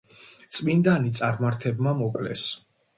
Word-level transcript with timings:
წმინდანი 0.57 1.13
წარმართებმა 1.21 1.97
მოკლეს. 2.05 2.53